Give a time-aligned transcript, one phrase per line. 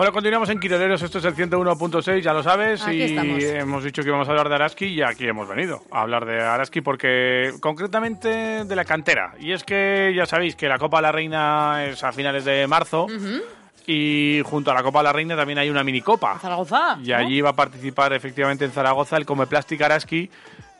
[0.00, 3.02] Bueno, continuamos en Quiroleros, esto es el 101.6, ya lo sabes, y
[3.44, 6.40] hemos dicho que íbamos a hablar de Araski y aquí hemos venido a hablar de
[6.40, 9.34] Araski porque concretamente de la cantera.
[9.38, 12.66] Y es que ya sabéis que la Copa de la Reina es a finales de
[12.66, 13.08] marzo.
[13.86, 16.38] Y junto a la Copa de la Reina también hay una minicopa.
[16.38, 16.96] Zaragoza.
[17.04, 20.30] Y allí va a participar efectivamente en Zaragoza el Come Plastic Araski.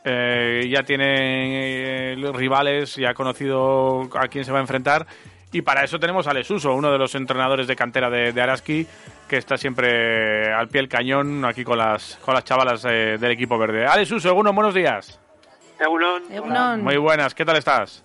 [0.03, 5.05] Eh, ya tiene eh, rivales, ya ha conocido a quién se va a enfrentar
[5.53, 8.87] y para eso tenemos a Lesuso, uno de los entrenadores de cantera de, Araski,
[9.27, 13.31] que está siempre al pie del cañón aquí con las, con las chavalas eh, del
[13.31, 13.85] equipo verde.
[13.85, 15.19] Alesuso, Egunon, buenos días.
[15.79, 16.83] Egunon.
[16.83, 18.03] Muy buenas, ¿qué tal estás?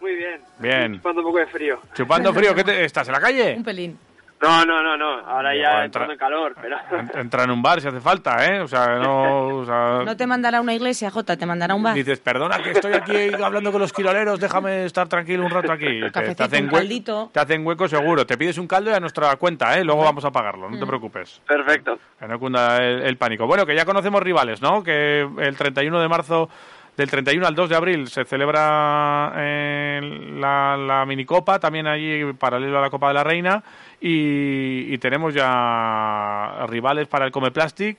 [0.00, 0.40] Muy bien.
[0.58, 0.94] Bien.
[0.96, 1.80] Chupando un poco de frío.
[1.94, 2.54] ¿Chupando frío?
[2.54, 3.54] ¿Qué te, ¿Estás en la calle?
[3.56, 3.98] Un pelín.
[4.42, 5.20] No, no, no, no.
[5.20, 6.76] Ahora ya entra, en calor, pero...
[7.14, 8.60] Entra en un bar si hace falta, ¿eh?
[8.60, 9.62] O sea, no...
[10.04, 11.94] No te mandará una iglesia, Jota, te mandará un bar.
[11.94, 16.00] Dices, perdona que estoy aquí hablando con los quiroleros, déjame estar tranquilo un rato aquí.
[16.10, 18.26] te, hacen un Te hacen hueco seguro.
[18.26, 19.84] Te pides un caldo y a nuestra cuenta, ¿eh?
[19.84, 20.88] Luego vamos a pagarlo, no te mm.
[20.88, 21.40] preocupes.
[21.46, 21.98] Perfecto.
[22.18, 23.46] Que no cunda el pánico.
[23.46, 24.82] Bueno, que ya conocemos rivales, ¿no?
[24.82, 26.48] Que el 31 de marzo
[26.96, 30.00] del 31 al 2 de abril se celebra eh,
[30.34, 33.62] la, la, minicopa, también allí paralelo a la Copa de la Reina,
[34.00, 37.96] y, tenemos ya rivales para el Come Plastic.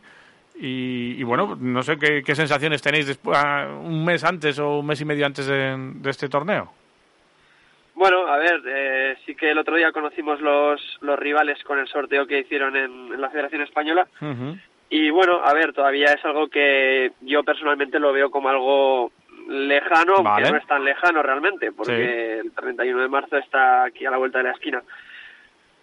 [0.56, 3.38] Y, bueno, no sé qué, sensaciones tenéis después,
[3.82, 6.72] un mes antes o un mes y medio antes de, este torneo.
[7.96, 11.88] Bueno, a ver, eh, sí que el otro día conocimos los, los rivales con el
[11.88, 14.08] sorteo que hicieron en, la Federación Española.
[14.90, 19.12] Y bueno, a ver, todavía es algo que yo personalmente lo veo como algo
[19.48, 24.12] lejano, que no es tan lejano realmente, porque el 31 de marzo está aquí a
[24.12, 24.84] la vuelta de la esquina.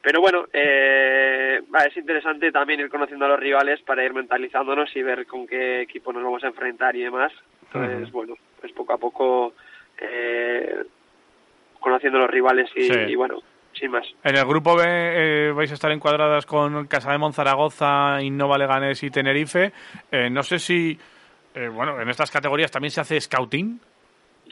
[0.02, 5.02] Pero bueno, eh, es interesante también ir conociendo a los rivales para ir mentalizándonos y
[5.02, 7.32] ver con qué equipo nos vamos a enfrentar y demás.
[7.66, 9.52] Entonces, bueno, pues poco a poco
[9.98, 10.84] eh,
[11.78, 13.42] conociendo los rivales y bueno,
[13.80, 14.06] sin más.
[14.22, 19.02] En el grupo B eh, vais a estar encuadradas con Casa de Monzaragoza, Innova Leganés
[19.02, 19.72] y Tenerife.
[20.12, 20.96] Eh, no sé si,
[21.54, 23.80] eh, bueno, en estas categorías también se hace scouting.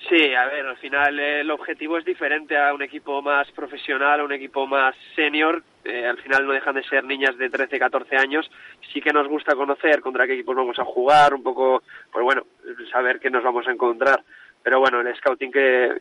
[0.09, 4.25] Sí, a ver, al final el objetivo es diferente a un equipo más profesional, a
[4.25, 5.62] un equipo más senior.
[5.84, 8.49] al final no dejan de ser niñas de 13, 14 años.
[8.93, 12.45] Sí que nos gusta conocer contra qué equipos vamos a jugar, un poco, pues bueno,
[12.93, 14.22] saber qué nos vamos a encontrar.
[14.62, 15.99] Pero bueno, el scouting que,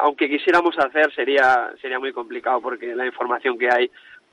[0.00, 3.90] aunque quisiéramos hacer sería sería muy complicado porque la información que hay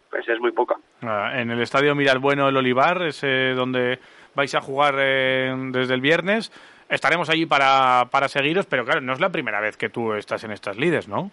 [0.09, 0.75] pues es muy poca.
[1.01, 3.21] Ah, en el estadio Miralbueno el Olivar es
[3.55, 3.99] donde
[4.35, 6.51] vais a jugar eh, desde el viernes.
[6.89, 10.43] Estaremos allí para, para seguiros, pero claro, no es la primera vez que tú estás
[10.43, 11.31] en estas lides, ¿no?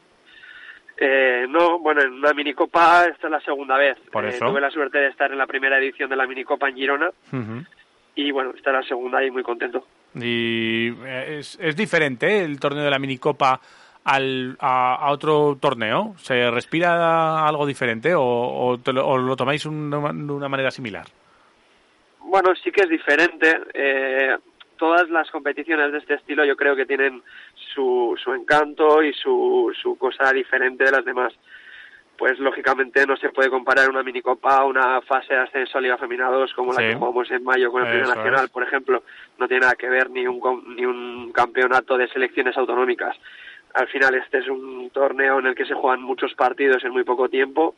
[0.97, 3.99] Eh, no, bueno, en una minicopa esta es la segunda vez.
[4.13, 4.47] Por eh, eso.
[4.47, 7.11] tuve la suerte de estar en la primera edición de la minicopa en Girona
[8.15, 9.87] y bueno, esta es la segunda y muy contento.
[10.15, 13.61] Y es, es diferente el torneo de la minicopa
[14.05, 16.15] al, a, otro torneo?
[16.19, 21.07] ¿Se respira algo diferente o, lo, tomáis de una manera similar?
[22.21, 23.59] Bueno, sí que es diferente.
[23.73, 24.37] Eh,
[24.77, 27.23] todas las competiciones de este estilo yo creo que tienen
[27.75, 31.33] su, su encanto y su, su cosa diferente de las demás.
[32.17, 35.99] Pues lógicamente no se puede comparar una minicopa a una fase de ascenso a Liga
[35.99, 39.05] Femina 2 como la que jugamos en mayo con el Primer Nacional, por ejemplo.
[39.39, 40.41] No tiene nada que ver ni un,
[40.77, 43.17] ni un campeonato de selecciones autonómicas
[43.75, 47.05] al final este es un torneo en el que se juegan muchos partidos en muy
[47.05, 47.77] poco tiempo.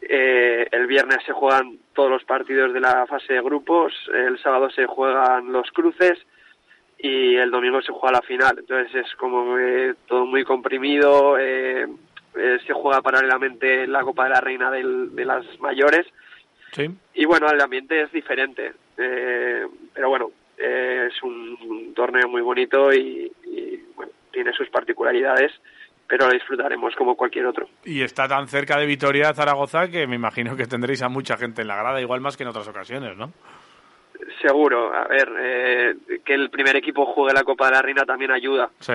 [0.00, 4.70] Eh, el viernes se juegan todos los partidos de la fase de grupos, el sábado
[4.70, 6.18] se juegan los cruces
[6.98, 8.56] y el domingo se juega la final.
[8.58, 9.56] Entonces es como
[10.06, 11.86] todo muy comprimido, eh,
[12.36, 16.06] eh, se juega paralelamente la Copa de la Reina de las mayores.
[17.14, 23.32] Y bueno, el ambiente es diferente, pero bueno, es un, torneo muy bonito y
[24.36, 25.50] tiene sus particularidades,
[26.06, 27.66] pero lo disfrutaremos como cualquier otro.
[27.86, 31.62] Y está tan cerca de Vitoria, Zaragoza, que me imagino que tendréis a mucha gente
[31.62, 33.32] en la grada, igual más que en otras ocasiones, ¿no?
[34.42, 38.30] Seguro, a ver, eh, que el primer equipo juegue la Copa de la Reina también
[38.30, 38.68] ayuda.
[38.80, 38.92] Sí.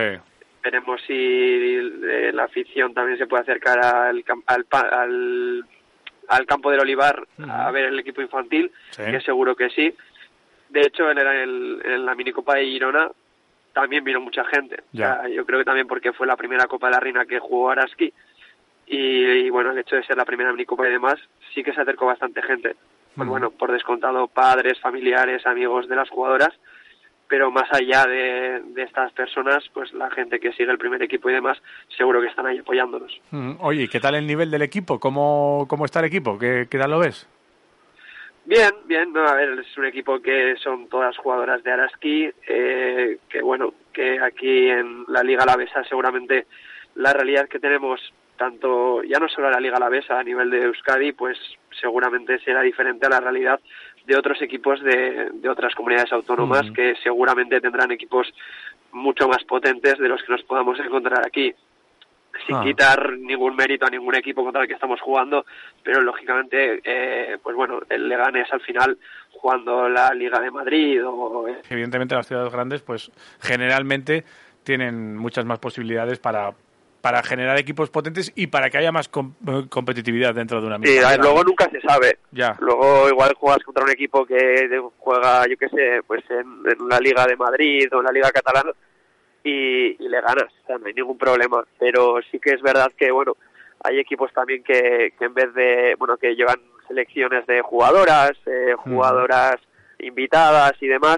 [0.64, 5.66] Veremos si eh, la afición también se puede acercar al, al,
[6.28, 9.92] al, campo del Olivar a ver el equipo infantil, que seguro que sí.
[10.70, 13.10] De hecho, en, el, en la minicopa de Girona
[13.74, 14.84] también vino mucha gente.
[14.92, 18.14] yo creo que también porque fue la primera Copa de la Reina que jugó Araski
[18.88, 21.16] y, bueno, el hecho de ser la primera minicopa y demás,
[21.54, 22.76] sí que se acercó bastante gente.
[23.16, 26.54] Pues bueno, por descontado padres, familiares, amigos de las jugadoras,
[27.28, 31.34] pero más allá de, estas personas, pues la gente que sigue el primer equipo y
[31.34, 31.58] demás,
[31.98, 33.22] seguro que están ahí apoyándonos.
[33.60, 35.00] Oye, ¿qué tal el nivel del equipo?
[35.00, 36.38] ¿Cómo, cómo está el equipo?
[36.38, 37.28] ¿Qué, qué tal lo ves?
[38.46, 43.20] Bien, bien, no, a ver, es un equipo que son todas jugadoras de Araski, eh,
[43.30, 46.48] que bueno, que aquí en la Liga Alavesa seguramente
[46.96, 48.02] la realidad que tenemos,
[48.38, 51.38] tanto ya no solo en la Liga Alavesa a nivel de Euskadi, pues
[51.80, 53.60] seguramente será diferente a la realidad
[54.06, 58.34] de otros equipos de, de otras comunidades autónomas que seguramente tendrán equipos
[58.92, 61.54] mucho más potentes de los que nos podamos encontrar aquí
[62.48, 62.64] sin Ah.
[62.64, 65.46] quitar ningún mérito a ningún equipo contra el que estamos jugando,
[65.84, 68.98] pero lógicamente, eh, pues bueno, el Leganés al final
[69.32, 74.24] jugando la Liga de Madrid o Evidentemente las ciudades grandes, pues generalmente
[74.64, 76.54] tienen muchas más posibilidades para,
[77.02, 80.78] para generar equipos potentes y para que haya más com- eh, competitividad dentro de una
[80.78, 82.20] misma Sí, a ver, luego nunca se sabe.
[82.32, 82.56] Ya.
[82.60, 86.40] Luego igual juegas contra un equipo que juega, yo qué sé, pues en,
[86.70, 88.72] en la Liga de Madrid o en la Liga Catalana
[89.44, 91.64] y, y le ganas, o sea, no hay ningún problema.
[91.80, 93.36] Pero sí que es verdad que, bueno,
[93.84, 98.74] hay equipos también que, que en vez de, bueno, que llevan selecciones de jugadoras, eh,
[98.78, 99.56] jugadoras
[100.00, 101.18] invitadas y demás.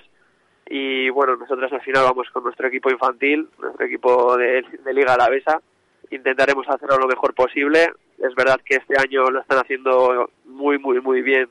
[0.70, 5.14] Y bueno, nosotros al final vamos con nuestro equipo infantil, nuestro equipo de, de Liga
[5.14, 5.62] Alavesa.
[6.10, 7.92] Intentaremos hacerlo lo mejor posible.
[8.18, 11.50] Es verdad que este año lo están haciendo muy, muy, muy bien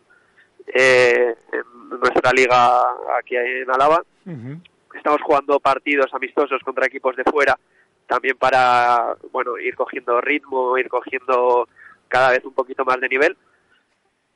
[0.67, 2.81] eh, en nuestra liga
[3.19, 4.03] aquí en Álava.
[4.25, 4.61] Ujú.
[5.03, 7.59] Estamos jugando partidos amistosos contra equipos de fuera,
[8.07, 11.69] también para bueno ir cogiendo ritmo, ir cogiendo
[12.07, 13.37] cada vez un poquito más de nivel.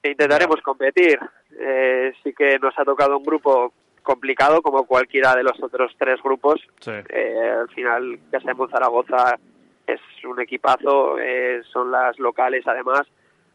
[0.02, 1.20] E intentaremos competir.
[1.56, 3.72] Eh, sí que nos ha tocado un grupo
[4.02, 6.60] complicado, como cualquiera de los otros tres grupos.
[6.80, 6.90] Sí.
[7.10, 9.38] Eh, al final, Casa de Zaragoza
[9.86, 13.06] es un equipazo, eh, son las locales además.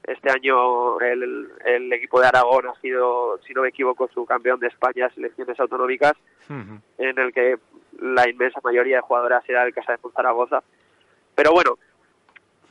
[0.03, 4.59] Este año el, el equipo de Aragón ha sido, si no me equivoco, su campeón
[4.59, 6.13] de España selecciones autonómicas,
[6.49, 6.79] Ujú.
[6.97, 7.57] en el que
[7.99, 10.63] la inmensa mayoría de jugadoras era del Casa de Zaragoza.
[11.35, 11.77] Pero bueno,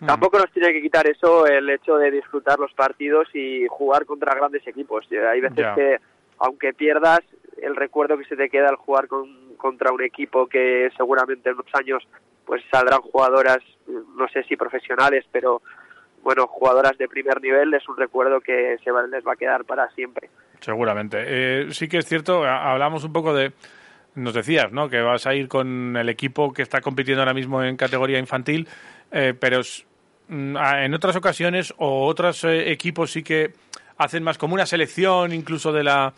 [0.04, 4.34] tampoco nos tiene que quitar eso el hecho de disfrutar los partidos y jugar contra
[4.34, 5.06] grandes equipos.
[5.10, 5.98] Eh, Hay veces que,
[6.38, 7.20] aunque pierdas,
[7.62, 11.54] el recuerdo que se te queda al jugar con, contra un equipo que seguramente en
[11.54, 12.06] unos años
[12.44, 15.62] pues saldrán jugadoras, no sé si profesionales, pero
[16.22, 19.64] bueno, jugadoras de primer nivel, es un recuerdo que se va- les va a quedar
[19.64, 20.28] para siempre.
[20.60, 21.18] Seguramente.
[21.26, 23.52] Eh, sí que es cierto, hablamos un poco de...
[24.16, 24.88] Nos decías, ¿no?
[24.88, 28.66] Que vas a ir con el equipo que está compitiendo ahora mismo en categoría infantil,
[29.12, 29.60] eh, pero
[30.28, 33.52] mm, en otras ocasiones o otros eh, equipos sí que
[33.98, 36.12] hacen más como una selección incluso de la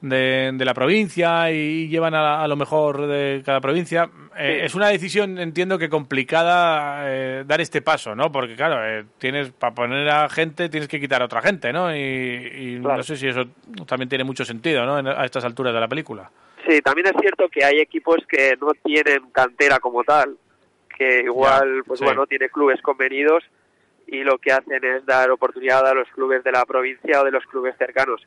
[0.00, 4.08] de, de la provincia y llevan a, a lo mejor de cada provincia.
[4.38, 4.66] Eh, Sí.
[4.66, 8.32] Es una decisión, entiendo que complicada eh, dar este paso, ¿no?
[8.32, 11.94] Porque claro, eh, tienes para poner a gente tienes que quitar a otra gente, ¿no?
[11.94, 13.42] Y, y no sé si eso
[13.86, 14.98] también tiene mucho sentido, ¿no?
[14.98, 16.30] En- a estas alturas de la película.
[16.66, 20.36] Sí, también es cierto que hay equipos que no tienen cantera como tal,
[20.96, 22.04] que igual, Ya, pues sí.
[22.04, 23.42] bueno, tiene clubes convenidos
[24.06, 27.30] y lo que hacen es dar oportunidad a los clubes de la provincia o de
[27.30, 28.20] los clubes cercanos.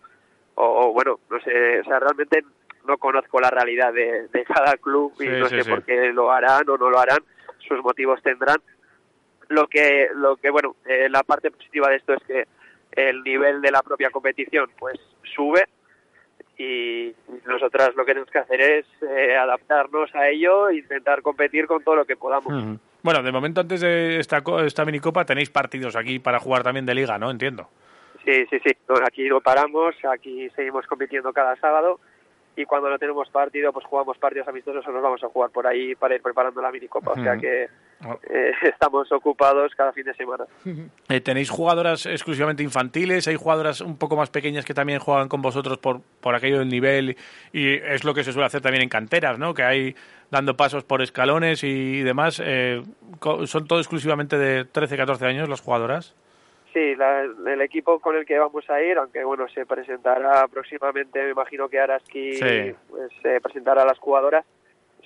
[0.56, 2.44] O, o, bueno, no sé, o sea, realmente
[2.86, 5.70] no conozco la realidad de, de cada club y Sí, no sí, sé sí.
[5.70, 7.20] por qué lo harán o no lo harán,
[7.68, 8.58] sus motivos tendrán.
[9.50, 12.48] Lo que, lo que bueno, eh, la parte positiva de esto es que
[12.92, 15.00] el nivel de la propia competición pues
[15.36, 15.68] sube
[16.58, 17.14] y
[17.46, 21.84] nosotras lo que tenemos que hacer es eh, adaptarnos a ello e intentar competir con
[21.84, 22.80] todo lo que podamos.
[23.02, 26.94] Bueno, de momento antes de esta, esta minicopa tenéis partidos aquí para jugar también de
[26.96, 27.32] liga, ¿no?
[27.32, 27.70] Entiendo.
[28.26, 28.72] Sí, sí, sí.
[28.90, 32.00] No, aquí no paramos, aquí seguimos compitiendo cada sábado
[32.56, 35.66] y cuando no tenemos partido, pues jugamos partidos amistosos o nos vamos a jugar por
[35.66, 37.12] ahí para ir preparando la minicopa.
[37.12, 37.68] O sea que
[38.06, 38.20] Oh.
[38.30, 40.46] eh, estamos ocupados cada fin de semana.
[41.10, 43.28] Eh, ¿Tenéis jugadoras exclusivamente infantiles?
[43.28, 46.70] ¿Hay jugadoras un poco más pequeñas que también juegan con vosotros por, por aquello del
[46.70, 47.18] nivel?
[47.52, 49.54] Y es lo que se suele hacer también en canteras, ¿no?
[49.54, 49.96] Que hay
[50.32, 52.42] dando pasos por escalones y demás.
[52.44, 52.82] Eh,
[53.46, 56.16] ¿Son todo exclusivamente de 13, 14 años las jugadoras?
[56.74, 61.22] Sí, la- el equipo con el que vamos a ir, aunque bueno, se presentará próximamente,
[61.24, 62.76] me imagino que Araski Sí.
[62.90, 64.44] pues, se presentará a las jugadoras.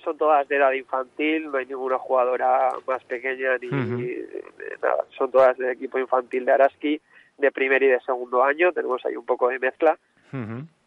[0.02, 4.42] Son todas de edad infantil, no hay ninguna jugadora más pequeña ni eh,
[4.82, 5.04] nada.
[5.10, 7.00] Son todas del equipo infantil de Araski,
[7.36, 8.72] de primer y de segundo año.
[8.72, 9.98] Tenemos ahí un poco de mezcla.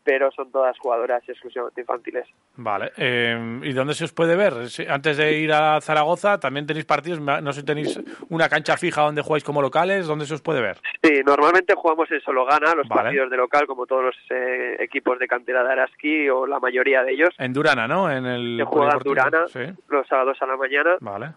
[0.03, 2.27] Pero son todas jugadoras exclusivamente infantiles.
[2.55, 2.91] Vale.
[2.97, 4.53] Eh, ¿Y dónde se os puede ver?
[4.89, 7.19] Antes de ir a Zaragoza, también tenéis partidos.
[7.19, 10.07] No sé si tenéis una cancha fija donde jugáis como locales.
[10.07, 10.77] ¿Dónde se os puede ver?
[11.03, 13.03] Sí, normalmente jugamos en Sologana, los Vale.
[13.03, 17.03] partidos de local, como todos los eh, equipos de cantera de Araski o la mayoría
[17.03, 17.29] de ellos.
[17.37, 18.11] En Durana, ¿no?
[18.11, 18.99] En el Se juega en.
[18.99, 19.59] Durana Sí.
[19.89, 20.97] los sábados a la mañana.
[20.99, 21.31] Vale.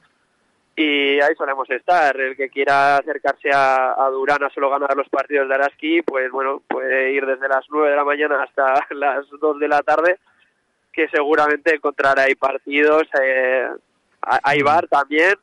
[0.76, 2.16] Y ahí solemos estar.
[2.18, 6.62] El que quiera acercarse a, a Durana solo ganar los partidos de Araski, pues bueno,
[6.68, 10.18] puede ir desde las 9 de la mañana hasta las 2 de la tarde,
[10.92, 13.02] que seguramente encontrará ahí partidos.
[13.22, 13.66] Eh,
[14.22, 15.34] ha- hay bar también.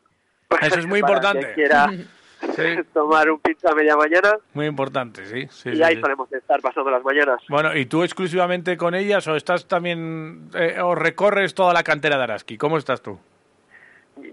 [0.61, 1.53] Eso es muy importante.
[1.53, 1.87] quien quiera
[2.55, 2.63] Sí.
[2.91, 5.47] tomar un pizza a media mañana Muy importante, sí.
[5.51, 7.39] sí, y sí, ahí solemos estar pasando las mañanas.
[7.47, 12.17] Bueno, ¿y tú exclusivamente con ellas o estás también, eh, o recorres toda la cantera
[12.17, 12.57] de Araski?
[12.57, 13.19] ¿Cómo estás tú?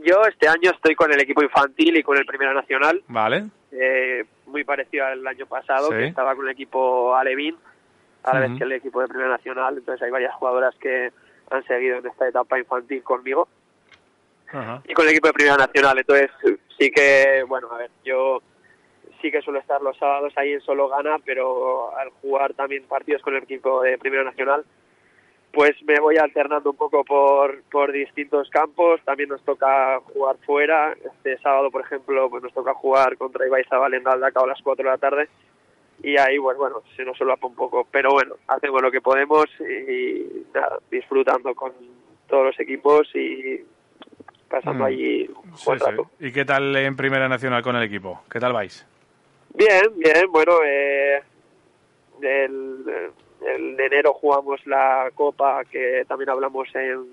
[0.04, 3.02] Yo este año estoy con el equipo infantil y con el Primera Nacional.
[3.08, 3.44] Vale.
[3.72, 7.56] eh, muy parecido al año pasado, que estaba con el equipo Alevín,
[8.24, 9.76] a la vez que el equipo de Primera Nacional.
[9.76, 11.12] Entonces hay varias jugadoras que
[11.50, 13.48] han seguido en esta etapa infantil conmigo
[14.84, 15.98] y con el equipo de Primera Nacional.
[15.98, 16.30] Entonces
[16.78, 18.42] sí que, bueno, a ver, yo
[19.20, 23.22] sí que suelo estar los sábados ahí en Solo Gana, pero al jugar también partidos
[23.22, 24.64] con el equipo de Primera Nacional,
[25.52, 29.00] pues me voy alternando un poco por, por distintos campos.
[29.04, 30.92] También nos toca jugar fuera.
[30.92, 34.84] Este sábado, por ejemplo, pues nos toca jugar contra Ibaizabal en Galdacao a las 4
[34.84, 35.28] de la tarde.
[36.02, 37.86] Y ahí, pues bueno, se nos solapa un poco.
[37.90, 40.46] Pero bueno, hacemos lo que podemos y,
[40.90, 41.72] disfrutando con
[42.28, 43.64] todos los equipos y
[44.48, 44.86] pasando mm.
[44.86, 46.10] allí un buen rato.
[46.20, 48.22] ¿Y qué tal en Primera Nacional con el equipo?
[48.30, 48.86] ¿Qué tal vais?
[49.54, 50.30] Bien, bien.
[50.30, 51.22] Bueno, eh,
[52.20, 52.84] el,
[53.40, 57.06] de enero jugamos la Copa, que también hablamos en,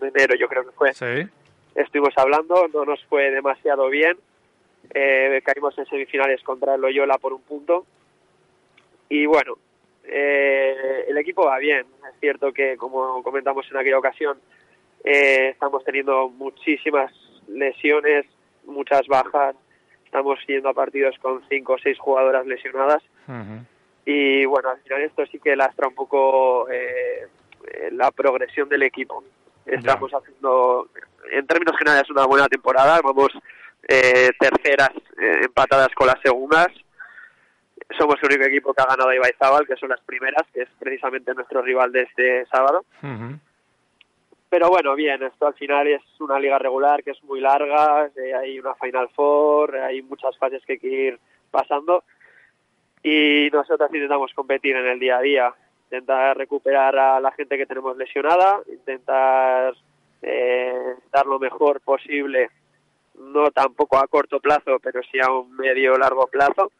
[0.00, 0.92] enero, yo creo que fue.
[0.92, 1.28] Sí.
[1.74, 4.16] Estuvimos hablando, no nos fue demasiado bien.
[4.94, 7.86] Eh, caímos en semifinales contra el Loyola por un punto.
[9.08, 9.56] Y bueno,
[10.04, 11.86] eh, el equipo va bien.
[12.08, 14.38] Es cierto que, como comentamos en aquella ocasión,
[15.04, 17.12] eh, estamos teniendo muchísimas
[17.48, 18.26] lesiones,
[18.64, 19.56] muchas bajas.
[20.04, 23.02] Estamos yendo a partidos con cinco o seis jugadoras lesionadas.
[24.08, 27.26] Y bueno, al final esto sí que lastra un poco eh,
[27.90, 29.24] la progresión del equipo.
[29.66, 30.88] Estamos haciendo,
[31.32, 33.00] en términos generales, una buena temporada.
[33.02, 33.32] Vamos
[33.82, 36.68] eh, terceras eh, empatadas con las segundas.
[37.98, 40.68] Somos el único equipo que ha ganado a Ibaizábal, que son las primeras, que es
[40.78, 42.84] precisamente nuestro rival de este sábado.
[44.48, 48.08] Pero bueno, bien, esto al final es una liga regular que es muy larga,
[48.40, 51.18] hay una Final Four, hay muchas fases que hay que ir
[51.50, 52.04] pasando
[53.06, 57.64] y nosotros intentamos competir en el día a día, intentar recuperar a la gente que
[57.64, 59.74] tenemos lesionada, intentar
[60.22, 60.74] eh,
[61.12, 62.50] dar lo mejor posible,
[63.14, 66.72] no tampoco a corto plazo, pero sí a un medio largo plazo.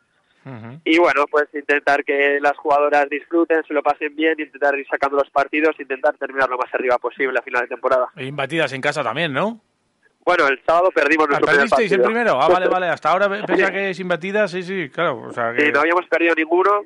[0.85, 5.17] Y bueno, pues intentar que las jugadoras disfruten, se lo pasen bien, intentar ir sacando
[5.17, 8.09] los partidos, intentar terminar lo más arriba posible a final de temporada.
[8.15, 9.61] E imbatidas en casa también, ¿no?
[10.27, 11.95] Bueno, el sábado perdimos nuestro primer partido.
[11.95, 12.43] el primero?
[12.43, 12.89] Ah, vale, vale.
[12.89, 15.23] Hasta ahora pensaba que sin batidas, sí, sí, claro.
[15.23, 16.85] O sea Sí, no habíamos perdido ninguno.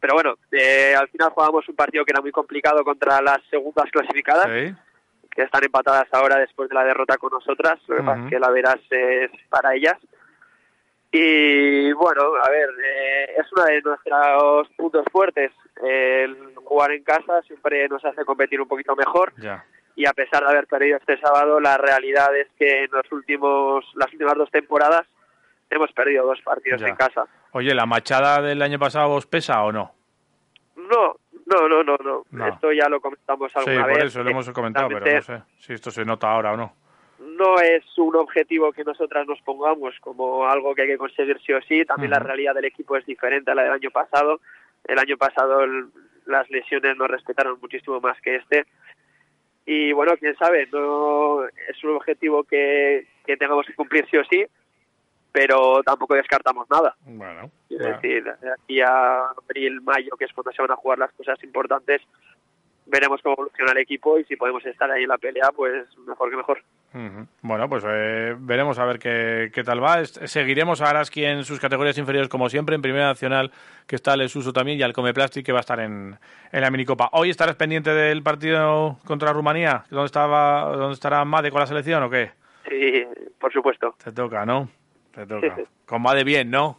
[0.00, 3.84] Pero bueno, eh, al final jugábamos un partido que era muy complicado contra las segundas
[3.92, 7.78] clasificadas, que están empatadas ahora después de la derrota con nosotras.
[7.86, 9.98] Lo que pasa es que la veras es para ellas.
[11.12, 15.52] Y bueno, a ver, eh, es uno de nuestros puntos fuertes.
[15.84, 19.34] El jugar en casa siempre nos hace competir un poquito mejor.
[19.36, 19.62] Ya
[19.94, 23.84] y a pesar de haber perdido este sábado, la realidad es que en los últimos,
[23.94, 25.06] las últimas dos temporadas
[25.70, 27.26] hemos perdido dos partidos en casa.
[27.52, 29.92] Oye, ¿la machada del año pasado os pesa o no?
[30.76, 32.46] No, no, no, no, no.
[32.46, 33.94] Esto ya lo comentamos alguna vez.
[33.94, 36.56] Sí, por eso lo hemos comentado, pero no sé si esto se nota ahora o
[36.56, 36.74] no.
[37.18, 41.52] No es un objetivo que nosotras nos pongamos como algo que hay que conseguir sí
[41.52, 41.84] o sí.
[41.84, 44.40] También la realidad del equipo es diferente a la del año pasado.
[44.84, 45.60] El año pasado
[46.26, 48.66] las lesiones nos respetaron muchísimo más que este
[49.64, 54.24] y bueno, quién sabe, no es un objetivo que, que tengamos que cumplir sí o
[54.24, 54.44] sí,
[55.32, 56.94] pero tampoco descartamos nada.
[57.04, 60.98] Bueno, es decir, de aquí a abril, mayo, que es cuando se van a jugar
[60.98, 62.02] las cosas importantes,
[62.92, 66.30] veremos cómo evoluciona el equipo y si podemos estar ahí en la pelea, pues mejor
[66.30, 66.62] que mejor.
[67.40, 70.04] Bueno, pues eh, veremos a ver qué, qué, tal va.
[70.04, 73.50] Seguiremos a Araski en sus categorías inferiores, como siempre, en Primera Nacional,
[73.86, 76.18] que está el Suso también, y al Come Plastic, que va a estar en,
[76.52, 77.08] en, la minicopa.
[77.12, 79.84] ¿Hoy estarás pendiente del partido contra Rumanía?
[79.88, 82.32] ¿Dónde, estaba, dónde estará Made con la selección o qué?
[82.68, 83.04] Sí,
[83.40, 83.94] por supuesto.
[84.04, 84.68] Te toca, ¿no?
[85.14, 85.56] Te toca.
[85.86, 86.78] con Made bien, ¿no?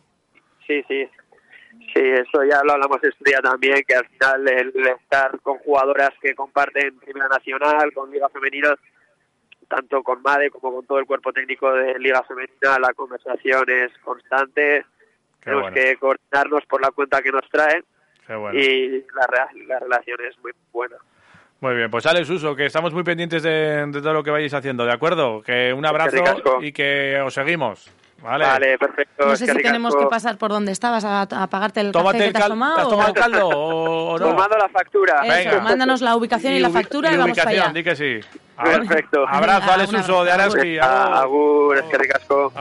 [0.67, 1.09] Sí, sí.
[1.93, 6.11] Sí, eso ya lo hablamos este día también, que al final el estar con jugadoras
[6.21, 8.75] que comparten Primera Nacional, con Liga Femenina,
[9.67, 13.91] tanto con MADE como con todo el cuerpo técnico de Liga Femenina, la conversación es
[13.99, 14.85] constante.
[15.43, 17.83] Tenemos que coordinarnos por la cuenta que nos traen
[18.53, 20.95] y la, la relación es muy buena.
[21.59, 24.85] Muy bien, pues Alex Uso, que estamos muy pendientes de, todo lo que vayáis haciendo,
[24.85, 25.41] ¿de acuerdo?
[25.41, 26.17] Que un abrazo
[26.61, 27.89] y que os seguimos.
[28.23, 28.77] Vale.
[28.77, 29.27] perfecto.
[29.27, 32.37] No sé si tenemos que pasar por donde estabas a, pagarte el café que te
[32.37, 32.75] has tomado.
[32.75, 34.25] ¿Te has tomado el caldo o, no?
[34.25, 35.21] Tomando la factura.
[35.25, 37.71] Eso, mándanos la ubicación y, la factura y, vamos para allá.
[37.73, 38.19] di que sí.
[38.63, 39.25] Perfecto.
[39.27, 40.77] Abrazo, Alex Uso de Araski.
[40.79, 42.51] Agur, es que ricasco.